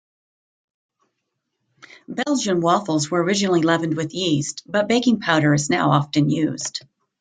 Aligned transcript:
Belgian 2.07 2.59
waffles 2.59 3.11
were 3.11 3.21
originally 3.23 3.61
leavened 3.61 3.95
with 3.95 4.15
yeast, 4.15 4.63
but 4.65 4.87
baking 4.87 5.19
powder 5.19 5.53
is 5.53 5.69
now 5.69 5.91
often 5.91 6.27
used. 6.27 6.81